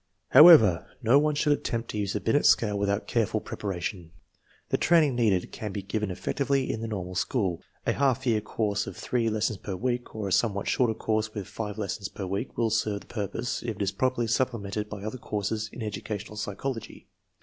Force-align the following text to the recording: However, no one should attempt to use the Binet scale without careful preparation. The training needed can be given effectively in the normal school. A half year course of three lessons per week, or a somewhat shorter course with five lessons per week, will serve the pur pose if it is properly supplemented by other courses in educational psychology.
However, 0.29 0.87
no 1.03 1.19
one 1.19 1.35
should 1.35 1.53
attempt 1.53 1.91
to 1.91 1.97
use 1.99 2.13
the 2.13 2.19
Binet 2.19 2.47
scale 2.47 2.75
without 2.75 3.05
careful 3.05 3.39
preparation. 3.39 4.09
The 4.69 4.77
training 4.77 5.13
needed 5.15 5.51
can 5.51 5.71
be 5.71 5.83
given 5.83 6.09
effectively 6.09 6.71
in 6.73 6.81
the 6.81 6.87
normal 6.87 7.13
school. 7.13 7.61
A 7.85 7.93
half 7.93 8.25
year 8.25 8.41
course 8.41 8.87
of 8.87 8.97
three 8.97 9.29
lessons 9.29 9.59
per 9.59 9.75
week, 9.75 10.15
or 10.15 10.27
a 10.27 10.31
somewhat 10.31 10.67
shorter 10.67 10.95
course 10.95 11.31
with 11.35 11.45
five 11.47 11.77
lessons 11.77 12.07
per 12.09 12.25
week, 12.25 12.57
will 12.57 12.71
serve 12.71 13.01
the 13.01 13.05
pur 13.05 13.27
pose 13.27 13.61
if 13.63 13.75
it 13.75 13.81
is 13.83 13.91
properly 13.91 14.25
supplemented 14.25 14.89
by 14.89 15.03
other 15.03 15.19
courses 15.19 15.69
in 15.71 15.83
educational 15.83 16.35
psychology. 16.35 17.05